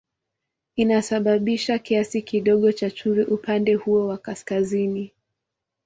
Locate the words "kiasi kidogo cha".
1.79-2.91